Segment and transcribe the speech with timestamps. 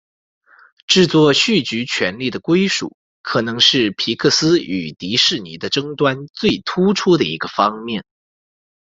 [0.87, 8.03] 制作续集权利的归属可能是皮克斯与迪士尼的争端最突出的一个方面。